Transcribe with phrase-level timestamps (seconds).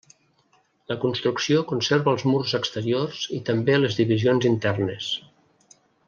[0.91, 5.11] La construcció conserva els murs exteriors i també les divisions internes.